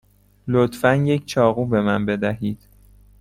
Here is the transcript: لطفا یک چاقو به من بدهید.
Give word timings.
لطفا 0.47 0.95
یک 0.95 1.25
چاقو 1.25 1.65
به 1.65 1.81
من 1.81 2.05
بدهید. 2.05 2.67